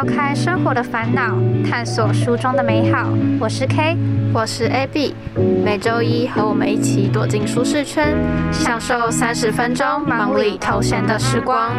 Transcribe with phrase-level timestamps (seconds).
[0.00, 3.10] 抛开生活的烦恼，探索书中的美好。
[3.38, 3.94] 我是 K，
[4.32, 5.14] 我是 AB，
[5.62, 8.16] 每周一和我们一起躲进舒适圈，
[8.50, 11.70] 享受三十分钟忙里偷闲的时光。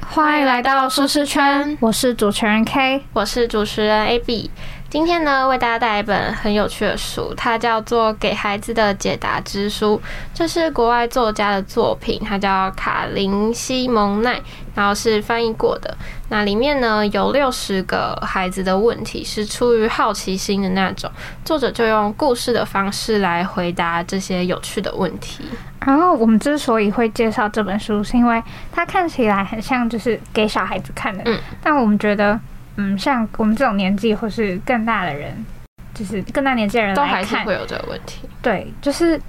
[0.00, 4.50] 欢迎来到舒适圈，我是主持人 K，我是主持人 AB。
[4.90, 10.00] 今天呢，为大家带来一本很有趣的书，它叫做《给孩子的解答之书》，
[10.32, 14.40] 这是国外作家的作品，它叫卡林西蒙奈，
[14.74, 15.94] 然后是翻译过的。
[16.30, 21.10] 那里面呢有六十个孩子的问题，是出于好奇心的那种，
[21.44, 25.44] 作者就用故事的方式来回答这些有趣的问题。
[25.80, 28.42] 然后我们之所以会介绍这本书，是因为
[28.72, 32.40] 它看起来很像就是给小孩子看的，嗯，但我们觉得。
[32.80, 35.44] 嗯，像我们这种年纪或是更大的人，
[35.92, 38.20] 就是更大年纪的人都还是会有这个问题。
[38.40, 39.20] 对，就是，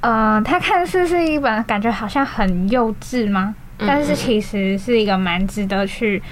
[0.00, 3.54] 呃，他看似是一本感觉好像很幼稚吗？
[3.78, 6.22] 但是其实是一个蛮值得去，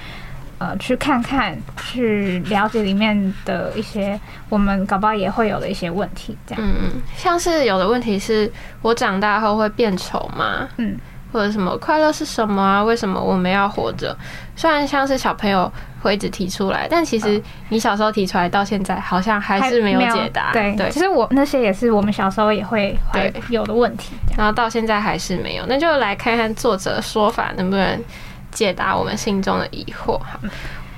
[0.58, 1.56] 呃，去看看、
[1.90, 6.36] 去了解里面的一些我们搞不好也会有的一些问题。
[6.46, 10.68] 这样，嗯嗯，像是有的问题是我长大后会变丑吗？
[10.76, 10.98] 嗯。
[11.32, 12.84] 或者什么快乐是什么啊？
[12.84, 14.14] 为什么我们要活着？
[14.54, 15.70] 虽然像是小朋友
[16.02, 20.52] 会一直提出来，但其实你小时候提出来到现在，好像还是没有解答。
[20.52, 25.64] 对对，其实我那些也是我们小时候也会会有的问题，然后到现在还是没有。
[25.66, 28.04] 那就来看看作者说法能不能
[28.50, 30.38] 解答我们心中的疑惑哈。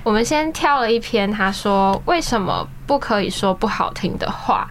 [0.02, 4.68] 我们先挑了一篇，他说为什么不可以说不好听的话？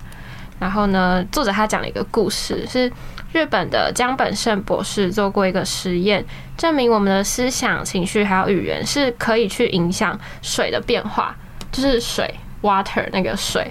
[0.59, 2.91] 然后呢，作者他讲了一个故事是。
[3.33, 6.23] 日本的江本胜博士做过一个实验，
[6.55, 11.35] 证明我们的思想、情绪还有语言是可以去影响水的变化，
[11.71, 13.69] 就是水 （water） 那个水。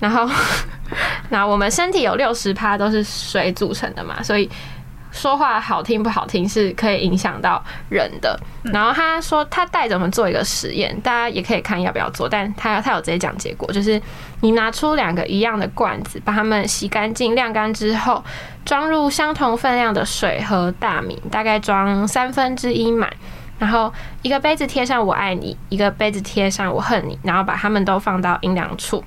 [0.00, 0.28] 然后，
[1.30, 4.50] 那我们身体有六十趴都是水组成的嘛，所以。
[5.16, 8.38] 说话好听不好听是可以影响到人的。
[8.62, 12.28] 然后他说他带着我们做一个实验，大家也可以看要不要做。
[12.28, 14.00] 但他他有直接讲结果，就是
[14.42, 18.22] 你拿出两个一样的罐子，把它们洗干净晾干之后，
[18.64, 23.10] 装入相同分量的水和大米，大概装三分之一满。
[23.58, 23.90] 然后
[24.20, 29.02] 一个杯子贴上我爱你，一个杯子贴上我恨你，然后把它们都放到阴凉处。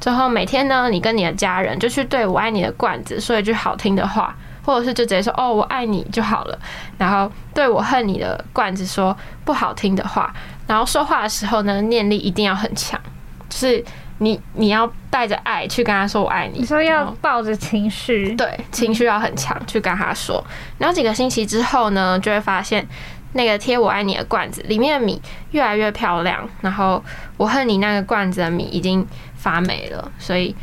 [0.00, 4.36] 最后每天呢，你跟你的家人就去对我爱你的罐子说一句好听的话。
[4.64, 6.58] 或者是就直接说哦我爱你就好了，
[6.98, 10.32] 然后对我恨你的罐子说不好听的话，
[10.66, 13.00] 然后说话的时候呢念力一定要很强，
[13.48, 13.84] 就是
[14.18, 20.44] 你你要带着爱去跟他说我爱你，你说要抱着情绪，对情绪要很强去跟他说，
[20.78, 22.86] 然后几个星期之后呢就会发现
[23.34, 25.20] 那个贴我爱你的罐子里面的米
[25.52, 27.02] 越来越漂亮，然后
[27.36, 30.54] 我恨你那个罐子的米已经发霉了，所以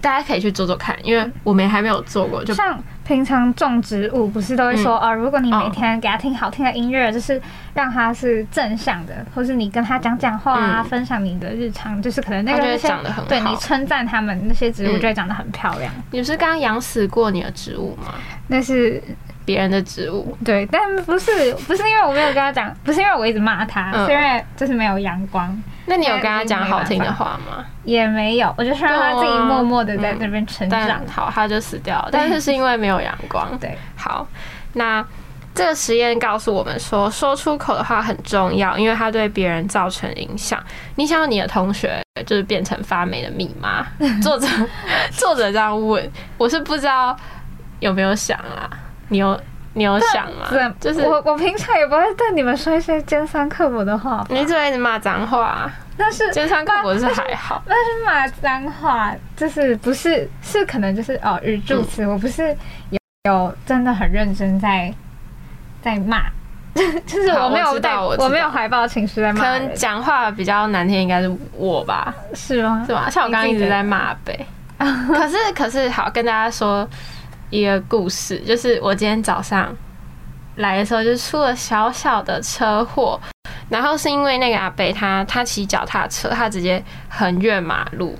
[0.00, 2.78] 大家可以去做做看，因为我们还没有做过，就像。
[3.08, 7.40] 平常种植物不是都会说哦，如果你每天给他听好听的音乐，就是
[7.72, 15.90] 让他是正向的，或是你跟他讲讲话啊，分享你的日常，就是可能那个长得很好，对你称赞他们那些植物就会长得很漂亮。
[16.10, 18.12] 你不是刚养死过你的植物吗？
[18.48, 19.02] 那是。
[19.48, 25.58] 别人的植物，对，但不是不是因为我没有跟他讲，不是因为我一直骂他，是因为就是没有阳光。
[25.86, 27.64] 那你有跟他讲好听的话吗？
[27.82, 31.00] 也没有，我就是让他自己默默的在那边成长。
[31.06, 32.10] 好，他就死掉了。
[32.12, 33.58] 但是是因为没有阳光。
[33.58, 34.28] 对，好，
[34.74, 35.02] 那
[35.54, 40.62] 这个实验告诉我们说，说出口的话很重要，因为它对别人造成影响。
[40.96, 43.86] 你想要你的同学就是变成发霉的密码？
[44.20, 44.46] 作者
[45.10, 47.16] 作者这样问，我是不知道
[47.80, 48.68] 有没有想啊。
[49.08, 49.38] 你有
[49.74, 50.48] 你有想吗？
[50.80, 54.24] 就是我我平常也不会对你们说一些尖酸刻薄的话。
[54.28, 57.62] 你只会骂脏话，但是尖酸刻薄是还好。
[57.66, 62.48] 但是骂脏话就是不是是可能就是哦语助词，我不是
[62.90, 64.92] 有有真的很认真在
[65.82, 66.22] 在骂，
[67.06, 69.40] 就是我没有带我没有怀抱情绪在骂。
[69.40, 72.12] 可能讲话比较难听，应该是我吧？
[72.34, 72.84] 是吗？
[72.86, 73.08] 是吧？
[73.10, 74.46] 像我刚刚一直在骂呗。
[74.78, 76.88] 可是可是好跟大家说。
[77.50, 79.74] 一个故事，就是我今天早上
[80.56, 83.20] 来的时候，就出了小小的车祸，
[83.68, 88.18] 然后是因为那个阿北他他骑脚踏车，他直接横越马路，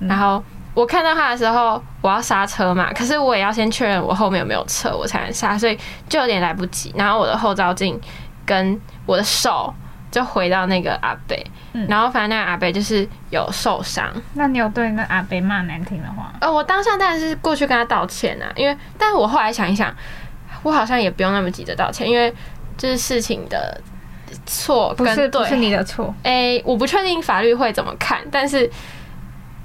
[0.00, 0.42] 然后
[0.74, 5.78] 我看到他的时候，我要刹车嘛，可是我也要先确认我后面有没有车，我才能刹，所以
[6.08, 6.92] 就有点来不及。
[6.96, 8.00] 然后我的后照镜
[8.46, 9.74] 跟我的手
[10.12, 11.84] 就回到那个阿北，嗯。
[11.88, 16.32] 然后反正那个阿北就是有受伤，那你有对那阿北骂难听的话？
[16.40, 19.92] 呃，我当下当然是过去跟他道歉啊，因为，但是我后来想一想，
[20.62, 22.32] 我好像也不用那么急着道歉，因为
[22.76, 23.80] 就是事情的
[24.44, 28.70] 错不是不是你的错，诶、我不确定法律会怎么看，但是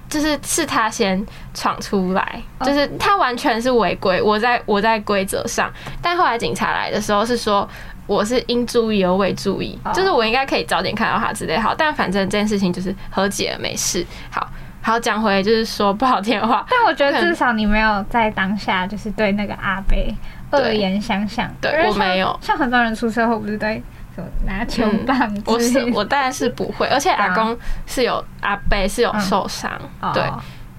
[0.08, 1.22] 就是是他先
[1.54, 2.66] 闯出来，哦。
[2.66, 5.70] 就是他完全是违规，我在我在规则上，
[6.02, 7.70] 但后来警察来的时候是说。
[8.08, 11.58] 我是应注意而未注意，哦就是我应该可以早点看到他之类。
[11.58, 14.06] 好，但反正这件事情就是和解了，没事。
[14.32, 14.50] 好，
[14.82, 20.16] 好讲回就是说不好听的话，但我觉得至少你没有在当下就是对那个阿贝
[20.52, 21.48] 恶言相向。
[21.60, 22.40] 对我没有。
[22.42, 23.84] 像很多人出车祸不是对
[24.16, 27.56] 什么拿球棒我是我当然是不会，而且阿公
[27.86, 30.12] 是有阿贝是有受伤，哦。
[30.14, 30.24] 对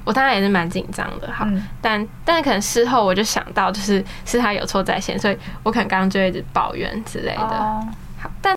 [0.09, 1.31] 我当然也是蛮紧张的。
[1.31, 7.43] 好，嗯但但可能事后我就想到，就是是他有错在先，所以我可能刚刚就一直抱怨之类的。
[7.43, 7.87] 哦，
[8.19, 8.57] 好，但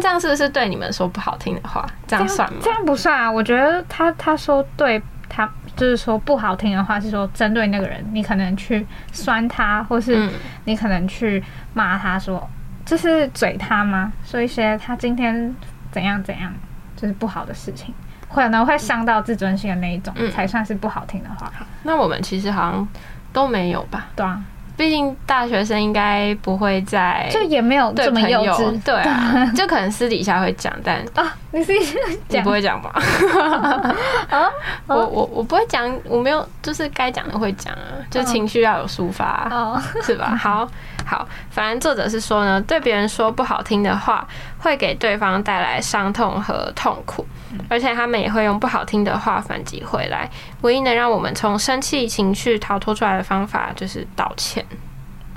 [0.00, 1.86] 这样是不是对你们说不好听的话？
[2.06, 2.70] 这样算吗这？
[2.70, 10.32] 样不算啊，我觉得他他说对他就是说不好听的话，是说针对那个人，你可能去酸他，或是嗯，
[10.64, 11.44] 你可能去
[11.74, 12.48] 骂他说，
[12.86, 14.10] 就是嘴他吗？
[14.24, 15.54] 说一些他今天
[15.92, 16.50] 怎样怎样，
[16.96, 17.94] 就是不好的事情，
[18.32, 21.50] 可能会伤到自尊心的那一种，嗯才算是不好听的话。
[21.82, 22.88] 那我们其实好像
[23.32, 24.06] 都没有吧？
[24.16, 24.40] 对啊，
[24.76, 28.82] 毕竟大学生应该不会在就也没有对这么幼稚。
[28.82, 32.90] 对啊， 就可能私底下会讲，但啊，你是你讲不会讲吧？
[34.30, 34.48] 啊？
[34.86, 40.36] 我我我不会讲，我没有，就是该讲的会讲啊，就情绪要有抒发啊、哦，是吧？
[40.36, 40.68] 好
[41.06, 44.26] 好，反正作者是说呢，对别人说不好听的话，
[44.58, 47.24] 会给对方带来伤痛和痛苦，
[47.68, 50.28] 而且他们也会用不好听的话反击回来。
[50.62, 54.66] 唯一能让我们从生气情绪逃脱出来的方法，就是道歉。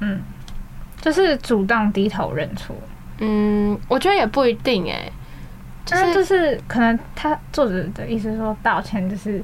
[0.01, 0.19] 嗯，
[0.99, 2.75] 就是主动低头认错。
[3.19, 5.11] 嗯，我觉得也不一定哎、
[5.85, 9.43] 就就是就是可能他作者的意思说道歉就是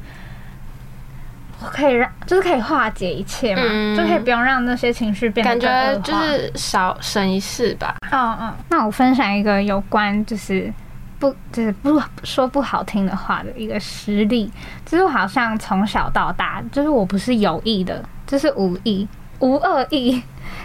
[1.59, 7.95] 可以让就是可以化解一切嘛，嗯就可以不用让那些情绪变得感觉就是少省一事吧。
[8.11, 8.53] 嗯嗯。
[8.69, 10.73] 那我分享一个有关就是。
[11.17, 14.51] 不，就是不说不好听的话的一个实例，
[14.85, 19.07] 就是我好像从小到大，就是我不是有意的，就是无意、
[19.39, 20.21] 无恶意，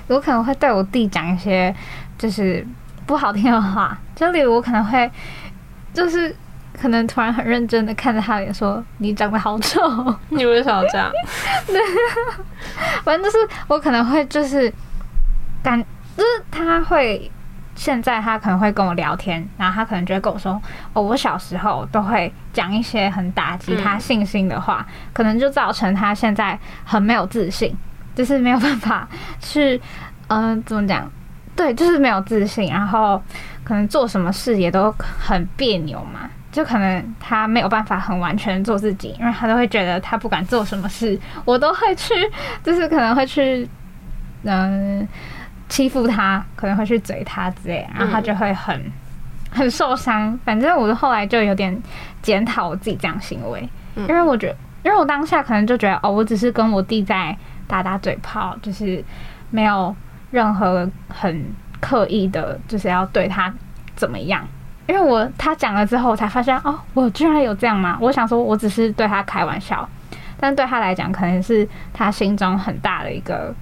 [0.08, 1.72] 我可能会对我弟讲一些
[2.18, 2.66] 就是
[3.06, 5.08] 不好听的话，就例如我可能会
[5.94, 6.34] 就是
[6.80, 9.80] 可能突然很认真的看着他脸说：“你长得好丑。
[10.30, 11.10] ”你为什么这样？
[11.66, 11.76] 对
[13.04, 13.36] 反正就是
[13.68, 14.72] 我可能会就是
[15.62, 15.78] 感，
[16.16, 17.30] 就是他会
[17.74, 20.60] 现在他可能会跟我聊天，然后他可能就会跟我说，
[20.94, 27.76] 哦，我小时候都会讲一些很打击他信心的话，可能就造成他现在很没有自信，
[28.14, 29.06] 就是没有办法
[29.38, 29.80] 去，
[30.28, 31.10] 嗯、 怎么讲？
[31.54, 33.22] 对，就是没有自信，然后
[33.62, 36.20] 可能做什么事也都很别扭嘛。
[36.52, 42.14] 就可能他没有办法很完全做自己，因为他都会觉得他不管做什么事，我都会去，
[42.64, 43.68] 就是可能会去，
[44.42, 45.06] 嗯、
[45.68, 48.80] 欺负他，可能会去嘴他之类，然后他就会很
[49.50, 50.38] 很受伤。
[50.44, 51.80] 反正我后来就有点
[52.20, 57.36] 检讨我自己这样行为，嗯因为我觉得，因为我当下可能就觉得，哦，我只是跟我弟在
[57.68, 59.04] 打打嘴炮，就是
[59.50, 59.94] 没有
[60.32, 61.44] 任何很
[61.80, 63.52] 刻意的，就是要对他
[63.94, 64.44] 怎么样。
[64.86, 67.96] 因为我他讲了之后，我才发现哦，我居然有这样吗？
[68.00, 69.88] 我想说，我只是对他开玩笑，
[70.38, 73.54] 但对他来讲，可能是他心中很大的一个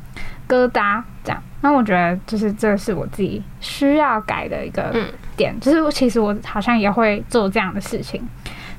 [0.49, 1.03] 疙瘩。
[1.23, 8.27] 这样，那我觉得就是这是我自己需要改的一个嗯点，就是其实我好像也会做这样的事情，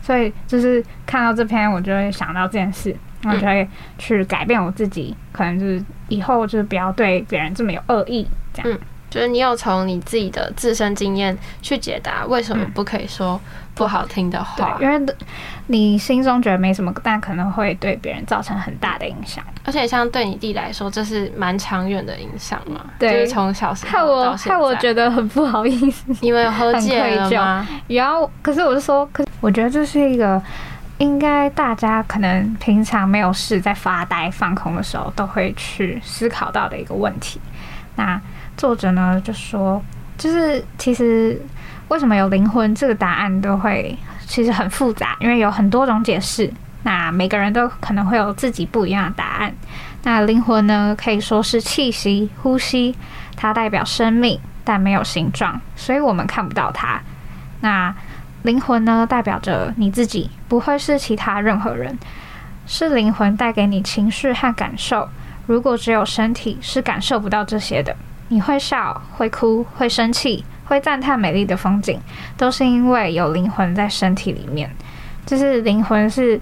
[0.01, 8.79] 所以就是看到这篇，我就会想到这件事，然后就会去改变我自己，可能就是以后就是不要对别人这么有恶意，这样。
[9.09, 13.39] 就是你有从你自己的自身经验去解答为什么不可以说
[13.75, 15.15] 不好听的话，对，因为
[15.67, 19.43] 你心中觉得没什么，但可能会对别人造成很大的影响。
[19.65, 22.81] 而且像对你弟来说，这是蛮长远的影响嘛。
[22.97, 26.05] 对就是从小时候到现在，害我觉得很不好意思。
[26.21, 27.67] 你们有和解了吗？
[27.87, 30.41] 然后，可是我就说，可是我觉得这是一个
[30.97, 37.39] 应该大家可能平常没有事在发呆放空的时候都会去思考到的一个问题。
[37.95, 38.19] 那
[38.59, 39.81] 作者呢就说，
[40.17, 41.41] 就是其实
[41.87, 43.97] 为什么有灵魂这个答案都会
[44.27, 46.51] 其实很复杂，因为有很多种解释。
[46.83, 49.53] 那每个人都可能会有自己不一样的答案。
[50.03, 52.93] 那灵魂呢，可以说是气息、呼吸，
[53.37, 56.99] 它代表生命，但没有形状，所以我们看不到它。
[57.61, 57.95] 那
[58.43, 61.97] 灵魂呢，代表着你自己，不会是其他任何人，
[62.67, 65.07] 是灵魂带给你情绪和感受。
[65.47, 67.95] 如果只有身体，是感受不到这些的。
[68.29, 72.00] 你会笑，会哭，会生气，会赞叹美丽的风景，
[72.38, 74.69] 都是因为有灵魂在身体里面。
[75.25, 76.39] 就是灵魂是，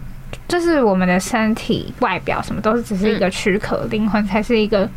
[0.48, 4.88] 就是我们的身体外表什么都是只是一个躯壳，灵魂才是一个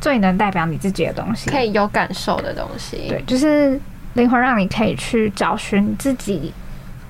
[0.00, 3.08] 最能代表你自己的东西，可以有感受的东西。
[3.08, 3.78] 对，就是
[4.14, 6.52] 灵魂让你可以去找寻你自己。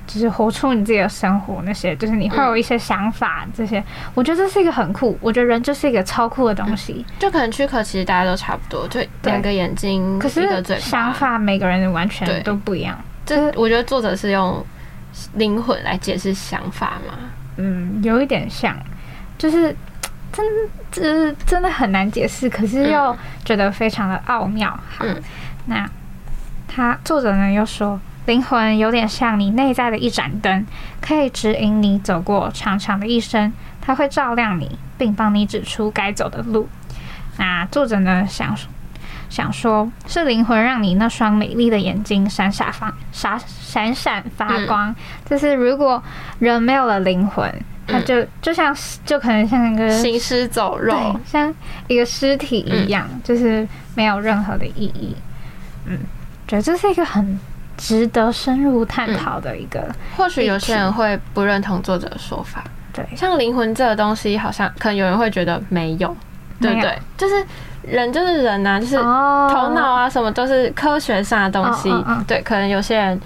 [0.07, 3.83] 就是活出你自己的生活，那些就是你会有一些想法，这些
[4.15, 5.19] 我觉得这是一个很酷。
[5.21, 10.47] 我觉得人就是一个超酷的东西，就可能躯壳其实大家都差不多，就两个眼睛，可是
[10.79, 12.99] 想法每个人完全都不一样。
[13.25, 14.65] 这我觉得作者是用
[15.35, 17.15] 灵魂来解释想法嘛，
[17.57, 18.77] 嗯，有一点像，
[19.39, 19.75] 就是
[20.33, 20.45] 真
[20.93, 24.69] 这真的很难解释，可是又觉得非常的奥妙。
[24.87, 25.05] 好，
[25.67, 25.89] 那
[26.69, 27.99] 他作者呢又说。
[28.27, 30.67] 灵魂有点像你内在的一盏灯，
[31.01, 33.53] 可以指引你走过长长的一生。
[33.87, 36.67] 它会照亮你，并帮你指出该走的路。
[37.37, 38.27] 那作者呢？
[38.27, 38.57] 想
[39.29, 44.95] 想说，是灵魂让你那双美丽的眼睛闪闪发闪闪闪发光。
[45.29, 46.03] 就是如果
[46.39, 47.53] 人没有了灵魂，
[47.87, 51.53] 他就就像就可能像一个行尸走肉，像
[51.87, 55.15] 一个尸体一样，就是没有任何的意义。
[55.85, 55.99] 嗯，
[56.49, 57.39] 觉得这是一个很。
[57.77, 59.85] 值得深入探讨的一个，
[60.17, 62.65] 或许有些人会不认同作者的说法。
[62.93, 66.17] 对，像灵魂这个东西，好像可能有人会觉得没有，
[66.61, 66.99] 对不对？
[67.17, 67.45] 就是
[67.83, 71.91] 人就是人呐，就是头脑啊，什么都是科学上的东西。
[72.27, 73.21] 对，可能有些人。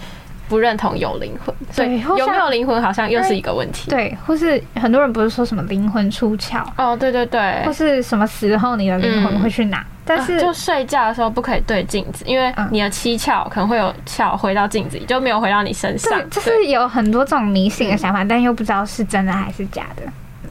[0.49, 3.91] 不认同有灵魂，对，有没有灵魂好像又是一个问题。
[3.91, 9.85] 对，或是很多人不是说什么灵魂出窍哦，对对对，或是什么时候你的灵魂会去哪？
[10.07, 16.31] 但是就睡觉的时候不可以对镜子，因为你的七窍可能会有窍回到镜子里，就没有回到你身上。
[16.31, 20.03] 就是有很多这种迷信的想法，但又不知道是真的还是假的。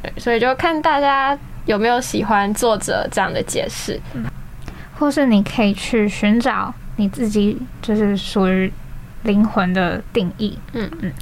[0.04, 1.36] 对，所以就看大家
[1.66, 4.00] 有没有喜欢作者这样的解释，
[5.00, 8.72] 或是你可以去寻找你自己，就是属于。
[9.28, 11.14] 灵魂的定义，嗯嗯，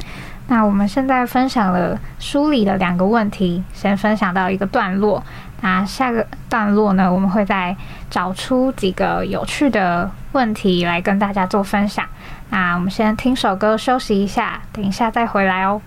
[0.47, 5.21] 那我们现在分享了书里的两个问题，先分享到一个段落。
[5.61, 7.75] 那下个段落呢，我们会再
[8.09, 12.05] 找出几个有趣的问题来跟大家做分享。
[12.51, 15.81] 那我们先听首歌休息一下，等一下再回来哦。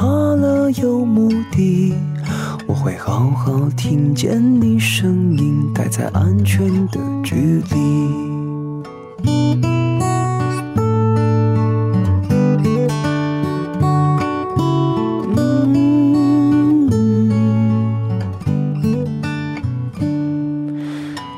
[0.00, 1.92] 也怕了有目的，
[2.66, 7.76] 我会好好听见你声音，待在安全的距离。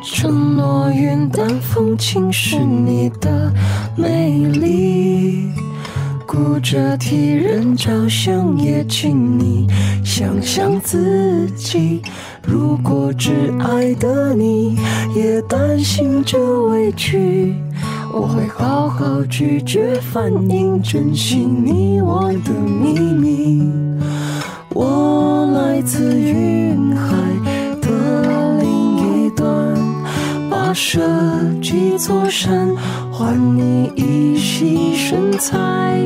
[0.04, 3.52] 承诺云淡风轻是你的
[3.96, 4.91] 美丽，顾
[6.62, 9.66] 着替人着想，也请你
[10.04, 12.00] 想想自己。
[12.46, 14.78] 如果挚爱的你
[15.14, 16.38] 也担心着
[16.68, 17.56] 委屈，
[18.14, 23.68] 我会好好拒绝，反应珍惜你我的秘密。
[24.70, 26.61] 我来自于
[30.84, 31.00] 设
[31.62, 32.68] 几座山，
[33.12, 35.96] 换你一袭身材。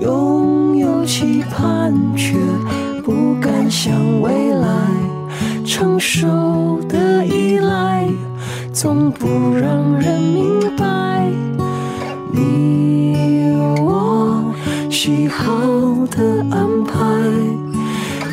[0.00, 2.36] 拥有期盼，却
[3.04, 4.68] 不敢想未来。
[5.64, 8.04] 成熟的依赖，
[8.72, 11.30] 总不让人明白。
[12.32, 14.52] 你我
[14.90, 15.54] 喜好
[16.10, 16.98] 的安排，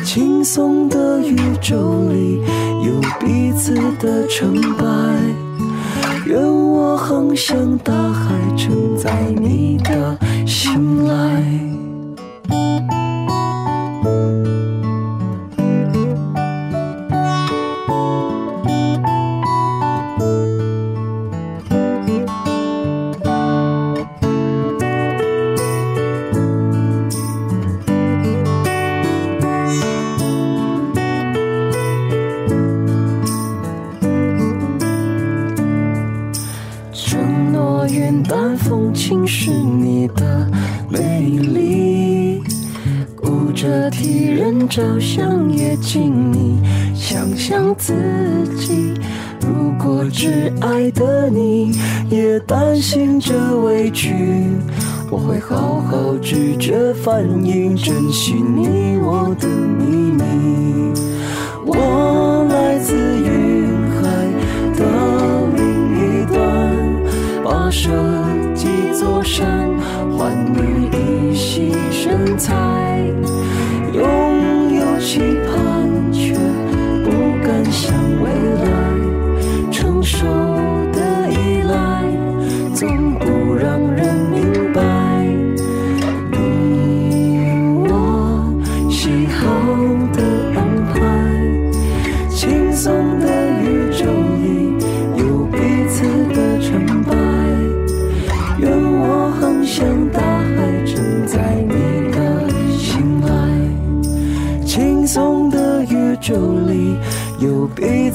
[0.04, 2.42] 轻松的宇宙里。
[3.26, 4.86] 彼此的成败，
[6.26, 10.16] 愿我航向大海，承载你的
[10.46, 11.75] 信赖。
[44.68, 46.60] 照相也请你
[46.94, 47.94] 想想自
[48.58, 48.92] 己，
[49.40, 51.72] 如果挚爱的你
[52.10, 54.12] 也担心这委屈，
[55.10, 60.85] 我会好好拒绝反应，珍惜你我的秘密。
[69.36, 69.68] 山，
[70.16, 72.85] 换你一袭神采。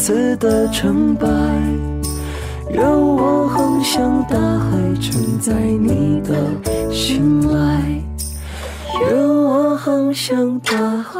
[0.01, 1.27] 次的成败。
[2.73, 6.33] 让我航向大海，承载你的
[6.91, 7.83] 信赖。
[9.11, 11.19] 让我航向大海，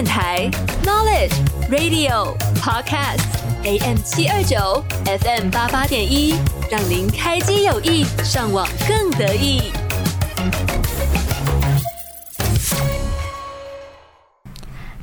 [0.00, 0.48] 电台
[0.82, 1.34] Knowledge
[1.68, 3.20] Radio Podcast
[3.64, 6.36] AM 七二九 FM 八八点一，
[6.70, 9.70] 让您开机有意，上网更得意。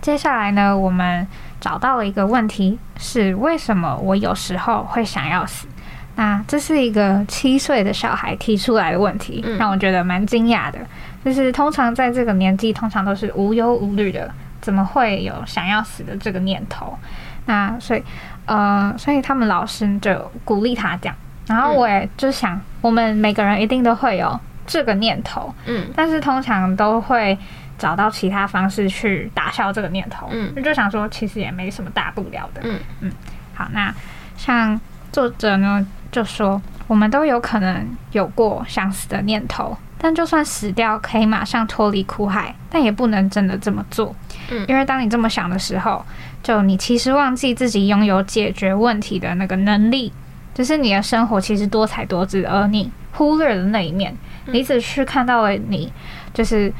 [0.02, 1.28] 接下来呢，我们
[1.62, 5.68] 找到了一个问题，是为什么我有时候会想要死？
[6.16, 10.80] 那这是一个七岁的小孩提出来的问题，嗯让我觉得蛮惊讶的。
[11.24, 14.34] 就是通常在这个年纪，通常都是无忧无虑的，
[14.68, 17.00] 怎么会有想要死的这个念头？
[17.46, 18.04] 那所以，
[18.46, 21.16] 呃，所以他们老师就鼓励他这样。
[21.48, 27.38] 然后我也就想，我们每个人一定都会有这个念头，嗯但是通常都会
[27.78, 30.28] 找到其他方式去打消这个念头。
[30.34, 32.60] 嗯就想说其实也没什么大不了的。
[32.66, 33.10] 嗯
[33.54, 33.94] 好，那
[34.36, 34.78] 像
[35.14, 44.16] 作者呢就说，我们都有可能有过想死的念头，但就算死掉可以马上脱离苦海，但也不能真的这么做。
[44.50, 44.66] 嗯。
[44.68, 46.06] 因为当你这么想的时候，
[46.44, 50.12] 就你其实忘记自己拥有解决问题的那个能力，
[50.54, 55.92] 就是你的生活其实多彩多姿，而你忽略了那一面，你只是看到了你
[56.34, 56.72] 就是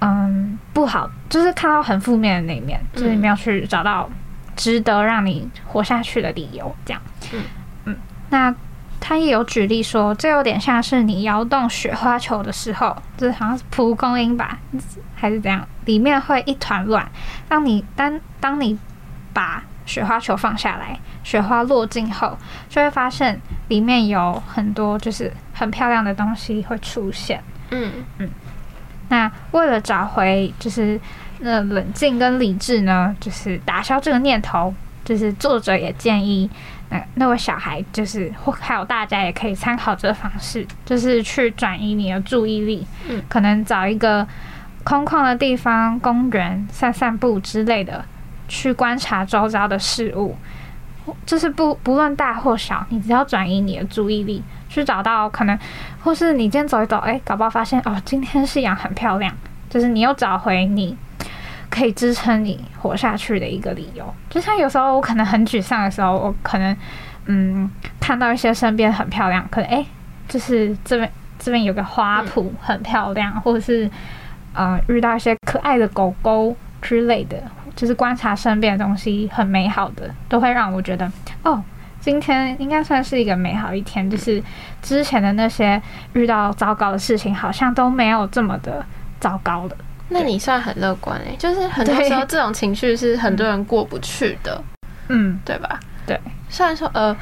[0.00, 4.08] 嗯不好，就是看到很负面的那一面，就是你没有去找到
[4.54, 7.02] 值得让你活下去的理由，这样。
[7.32, 7.42] 嗯。
[7.86, 7.96] 嗯，
[8.28, 8.54] 那
[9.00, 14.58] 他也有举例说，这有点像是你摇动雪花球的时候，这好像是蒲公英吧，
[15.16, 17.10] 还是怎样，里面会一团乱。
[17.48, 18.78] 当你当当你
[19.32, 27.42] 把雪花球放下来，雪花落尽后，就会发现里面有很多就是很漂亮的东西会出现。
[27.70, 28.28] 嗯嗯
[29.08, 31.00] 那为了找回就是
[31.40, 34.72] 那冷静跟理智呢，就是打消这个念头，
[35.04, 36.48] 就是作者也建议
[36.90, 44.26] 那那位小孩就是或还有大家也可以参考这个方式，就是去转移你的注意力，嗯可能找一个
[44.84, 48.04] 空旷的地方，公园散散步之类的，
[48.48, 50.36] 去观察周遭的事物。
[51.24, 55.58] 就是不不论大或小，你只要转移你的注意力，去找到可能，
[56.02, 59.34] 或是你今天走一走，哎、搞不好发现哦，今天夕阳很漂亮，
[59.68, 60.96] 就是你又找回你
[61.70, 64.12] 可以支撑你活下去的一个理由。
[64.28, 66.76] 就像有时候我可能很沮丧的时候，我可能
[67.26, 69.86] 嗯看到一些身边很漂亮，可能哎、
[70.28, 73.90] 就是这边这边有个花圃很漂亮，或者是
[74.52, 77.42] 呃遇到一些可爱的狗狗之类的，
[77.76, 81.10] 就是观察身边的东西很美好的，都会让我觉得
[81.44, 81.62] 哦。
[82.02, 84.42] 今天应该算是一个美好一天，就是
[84.80, 85.78] 之前的那些
[86.14, 88.82] 遇到糟糕的事情，好像都没有这么的
[89.20, 89.76] 糟糕了。
[90.10, 94.62] 那你算很乐观诶、就是很多时候这种情绪是很多人过不去的，
[95.08, 95.80] 嗯，对吧？
[96.06, 96.20] 对。
[96.48, 97.16] 虽然说呃，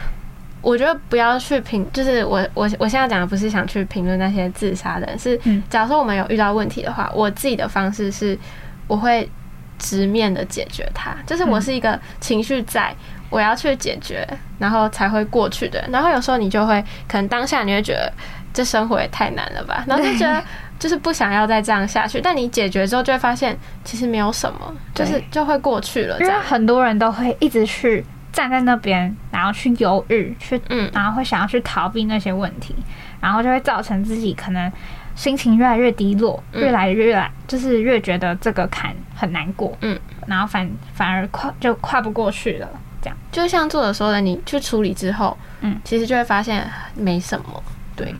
[0.62, 8.38] 我觉得不要去评，就是我我我现在讲的不是想去评论那些自杀的人，是嗯假如说我们有遇到问题的话，我自己的方式是
[8.86, 9.30] 我会
[9.78, 12.94] 直面的解决它，就是我是一个情绪在。
[13.30, 14.26] 我要去解决，
[14.58, 15.86] 然后才会过去的。
[15.92, 18.10] 然后有时候你就会，可能当下你会觉得
[18.54, 20.42] 这生活也太难了吧，然后就觉得
[20.78, 22.20] 就是不想要再这样下去。
[22.20, 26.14] 但你解决之后，就会发现其实没有什么，就是就会过去了。
[26.18, 32.74] 因为这样，很多人都会一直去站在那边，然后去犹豫，去，嗯然后会想要去逃避那些问题，
[33.20, 34.70] 然后就会造成自己可能
[35.14, 42.68] 心情越来越低落，嗯越来越来就是越觉得这个坎很难过，嗯，然后反反而跨就跨不过去了，
[43.02, 46.64] 这样，就像作者说的，你去处理之后，嗯，其实就会发现
[46.94, 47.62] 没什么。
[47.96, 48.14] 对，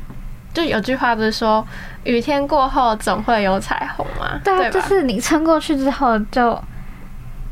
[0.53, 1.65] 就有句话不是说
[2.09, 4.41] 雨天过后总会有彩虹啊？
[4.43, 4.71] 对啊，吧？
[4.71, 6.59] 就是你撑过去之后就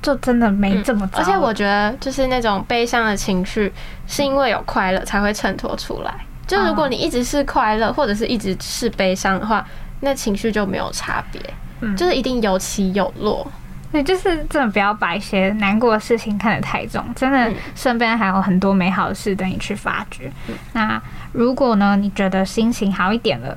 [0.00, 3.72] 就真的没这么糟、而且我觉得，就是那种悲伤的情绪，
[4.06, 6.14] 是因为有快乐才会衬托出来。
[6.46, 9.66] 就如果你一直是快乐，或者是一直是悲伤的话，
[10.00, 11.40] 那情绪就没有差别，
[11.80, 13.46] 嗯就是一定有起有落。
[13.92, 20.30] 对，就是真的不要把一些难过的事情看得太重，真的嗯身边还有很多美好的事等你去发掘。
[20.72, 21.00] 那
[21.32, 23.56] 如果呢，你觉得心情好一点了，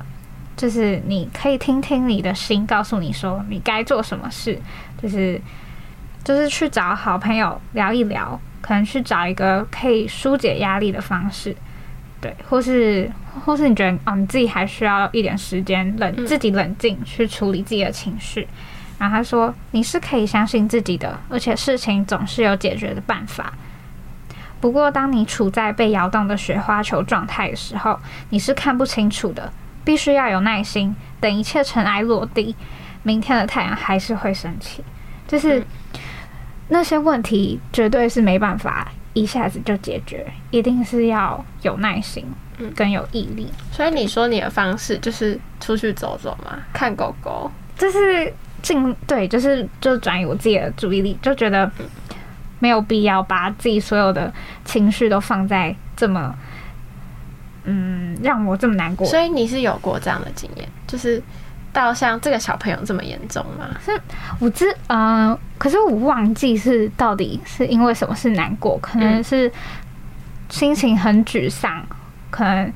[0.60, 4.60] 就是你可以听听你的心告诉你说你该做什么事，
[5.02, 5.40] 就是
[6.22, 11.56] 就是去找好朋友聊一聊，可能去找一个可以疏解压力的方式。
[12.20, 13.10] 对，或是
[13.46, 18.46] 或是你觉得哦，你自己还需要一点时间冷嗯自己冷静去处理自己的情绪，
[18.98, 23.54] 然后他说：“你是可以相信自己的，而且事情总是有解决的办法。
[24.60, 29.50] 不过，当你处在被摇动的雪花球状态的时候，你是看不清楚的，
[29.84, 32.54] 必须要有耐心，等一切尘埃落地，
[33.02, 34.82] 明天的太阳还是会升起。
[35.26, 35.64] 就是、
[36.68, 42.24] 那些问题绝对是没办法一下子就解决，一定是要有耐心
[42.58, 43.48] 嗯跟有毅力。
[43.70, 47.50] 所以你说你的方式就是出去走走嘛，看狗狗。
[47.78, 51.70] 就是进对，就是就转移我自己的注意力，就觉得
[52.58, 54.30] 没有必要把自己所有的
[54.64, 56.34] 情绪都放在这么，
[57.64, 59.06] 嗯，让我这么难过。
[59.06, 61.22] 所以你是有过这样的经验，就是
[61.72, 63.68] 到像这个小朋友这么严重吗？
[63.84, 63.92] 是
[64.38, 69.52] 我知，嗯、可是我忘记是到底是因为什么是难过，可能嗯是
[70.48, 71.84] 心情很沮丧，
[72.30, 72.72] 可能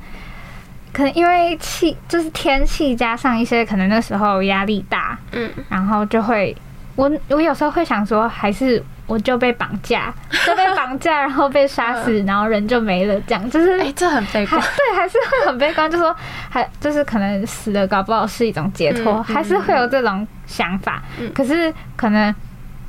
[0.93, 6.55] 可能因为气就是天气加上一些可能那时候压力大，嗯，然后就会
[6.95, 10.13] 我我有时候会想说，还是我就被绑架，
[10.45, 14.61] 就被绑架，然后被杀死，然后人就没了，这样就是哎、这很悲观。
[14.61, 16.15] 对，还是会很悲观，就说
[16.49, 21.01] 还就是可能死了，搞不好是一种解脱，嗯还是会有这种想法。
[21.19, 22.33] 嗯可是可能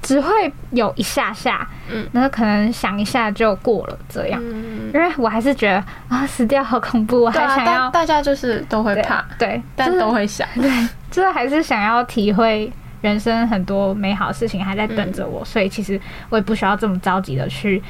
[0.00, 0.30] 只会
[0.70, 4.40] 有一下下，嗯然后可能想一下就过了这样。
[4.40, 10.46] 嗯，因为我还是觉得啊，死掉好恐怖，啊，还想要大大家就是都会怕，对，但都会想。
[10.54, 10.70] 对
[11.10, 12.70] 就是还是想要体会
[13.06, 17.82] 人生很多美好的事情还在等着我，所以其实我也不需要这么着急的去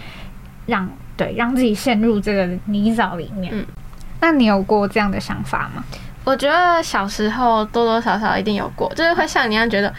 [0.66, 3.52] 让对让自己陷入这个泥沼里面。
[3.54, 3.64] 嗯
[4.18, 5.84] 那你有过这样的想法吗？
[6.24, 9.92] 我觉得小时候多多少少一定有过，就是会像你一样觉得，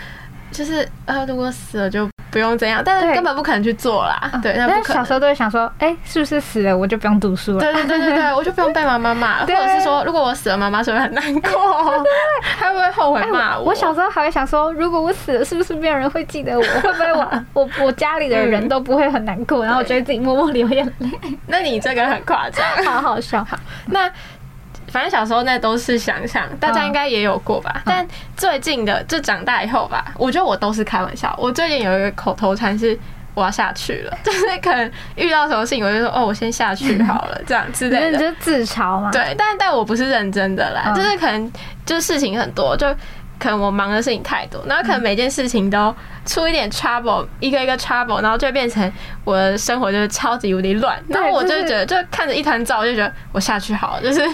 [0.52, 4.32] 就是呃，如果死了就不用这样，但是根本不可能去做啦。
[4.42, 7.60] 对，那小时候都会想说，哎、是不是死了我就不用读书了？
[7.60, 11.52] 对对对对对，我就不用被妈妈骂了， 或者是说，如果我死了，妈妈是不是很难过？
[12.60, 16.64] 她会不会后悔哎骂我我小时候还会想说，如果我死了，是不是没有人会记得我？
[16.82, 19.64] 会不会我 我我家里的人都不会很难过？
[19.64, 21.10] 然后我觉得自己默默流眼泪，
[21.48, 22.66] 那你这个很夸张。
[22.86, 23.44] 好好笑。
[23.44, 23.58] 好
[23.88, 24.10] 那
[24.98, 27.84] 反正小时候那都是想象，大家应该也有过吧？
[27.86, 28.04] 但
[28.36, 31.36] 最近的就长大以后吧，我觉得我都是开玩笑。
[31.38, 33.00] 我最近有一个口头禅是。
[33.36, 38.18] 我要下去了， 就是可能遇到什么事情，我就说哦，我先下去 好了，这样之类的。
[38.18, 39.12] 你就自嘲嘛？
[39.12, 41.54] 对，但但我不是认真的啦，嗯就是可能
[41.86, 42.88] 就是事情很多，就
[43.38, 48.92] 可能我忙的事情太多，然后可能每件事情都出一点 trouble，一个一个 trouble，然后就会变成
[49.24, 54.28] 我的生活就是超级无敌乱，然后我就觉得就看着一团糟，我就觉得我下去好了，就是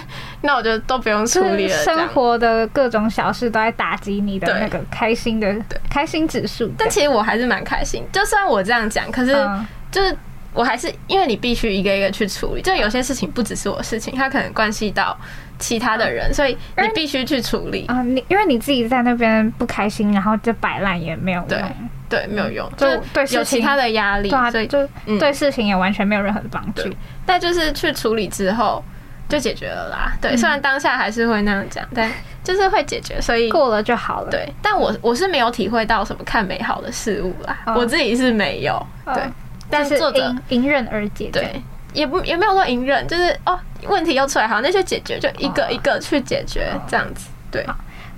[0.44, 5.56] 那我就都不用处理了，生活的各种小事都在打击你的那个开心的
[5.90, 6.72] 开心指数。
[6.78, 9.66] 但其实我还是蛮开心，就算我这样讲，可是嗯。
[9.94, 10.18] 就是
[10.56, 15.16] 我还是因为你必须一个一个去处理，就有些事情不只是我事情，它可能关系到
[15.60, 17.86] 其他的人，所以你必须去处理。
[17.86, 21.70] 啊，你因为你自己在那边不开心，然后就摆烂也没有对用，
[22.10, 25.20] 对，没有用，就就是对有其他的压力对啊，，所以就嗯。
[25.20, 26.82] 对事情也完全没有任何的帮助。
[26.82, 26.98] 对。
[27.24, 28.84] 但就是去处理之后
[29.30, 30.14] 就解决了啦。
[30.22, 32.12] 对，嗯虽然当下还是会那样讲，但
[32.44, 34.30] 就是会解决，所以过了就好了。
[34.30, 34.52] 对。
[34.62, 38.74] 但我我是没有体会到什么看美好的事物啦，哦我自己是没有。
[39.06, 39.24] 哦对，
[39.70, 41.30] 但是作者迎迎刃而解。
[41.32, 41.62] 对。
[41.94, 43.56] 也不也没有说隐忍，就是哦，
[43.88, 47.30] 问题又出来，好，那就解决，就一个哦一个去解决，这样子。
[47.52, 47.64] 对，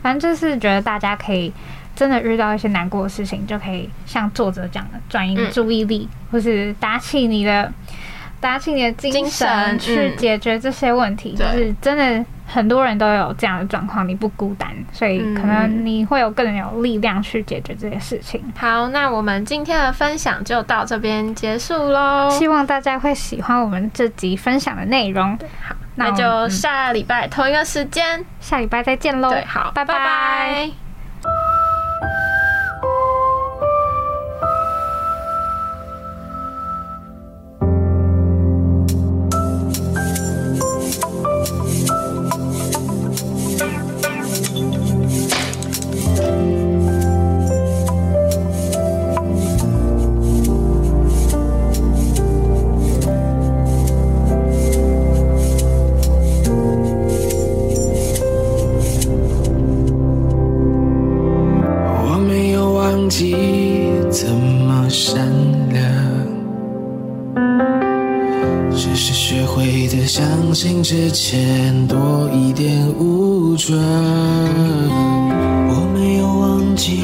[0.01, 1.51] 反正就是觉得大家可以
[1.93, 7.69] 真的遇到一些难过的事情，就可以像作者讲的，转移嗯注意力，或是打起你的
[8.39, 11.35] 打起你的精精神去嗯解决这些问题。
[11.35, 18.41] 就是真的很多人都有这样的状况，你不孤单，所以可能你会有更有力量去解决这些事情。
[18.55, 22.29] 好，那我们今天的分享就到这边结束喽。
[22.29, 25.37] 希望大家会喜欢我们这集分享的内容。
[25.61, 29.29] 好，那就下礼拜同一个时间，下礼拜再见喽。
[29.31, 30.84] 对，好，拜拜
[70.97, 73.77] 之前多一点武装。
[75.67, 77.03] 我没有忘记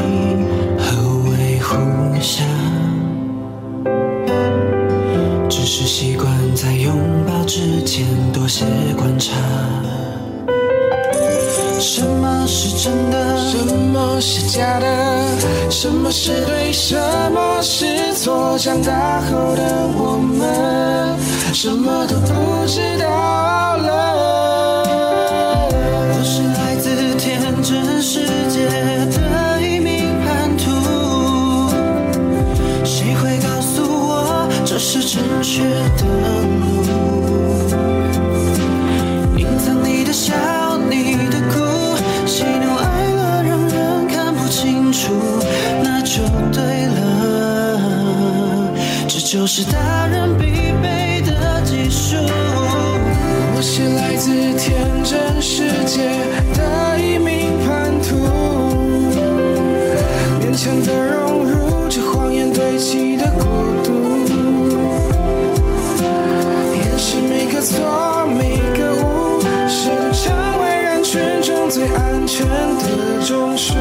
[0.79, 0.95] 何
[1.29, 1.75] 为互
[2.21, 2.47] 相，
[5.49, 6.25] 只是习惯
[6.55, 6.95] 在拥
[7.27, 8.63] 抱之前多些
[8.97, 9.35] 观察。
[12.51, 13.37] 是真的？
[13.37, 14.85] 什么是假的？
[15.69, 16.73] 什么是对？
[16.73, 16.93] 什
[17.31, 18.57] 么是错？
[18.59, 21.17] 长大后的我们，
[21.53, 23.07] 什么都不知道
[23.77, 23.89] 了。
[25.71, 28.67] 我是来自天真世界
[29.09, 31.71] 的一名叛徒，
[32.83, 35.63] 谁会告诉我这是正确
[35.97, 36.03] 的
[49.31, 52.17] 就是大人必备的技术。
[53.55, 56.03] 我是来自天真世界
[56.53, 58.27] 的一名叛徒，
[60.41, 63.45] 勉强的融入这谎言堆砌的孤
[63.85, 63.93] 独。
[66.75, 69.39] 掩饰每个错，每个误，
[69.69, 73.75] 是成为人群中最安全的中枢，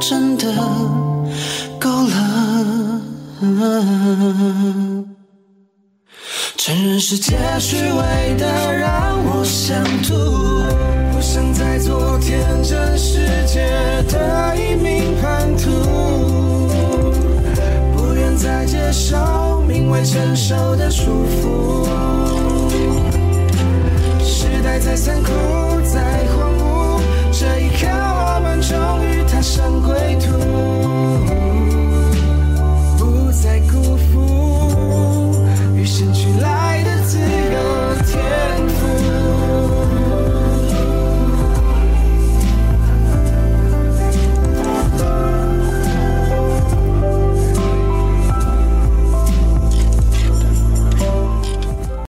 [0.00, 0.50] 真的
[1.78, 3.00] 够了
[6.56, 10.14] 承认世界虚伪的让我想吐
[11.12, 13.60] 不想再做天真世界
[14.08, 15.70] 的一名叛徒。
[17.94, 21.84] 不愿再接受名为成熟的束缚。
[24.24, 25.30] 时代再残酷
[25.92, 26.69] 再荒芜。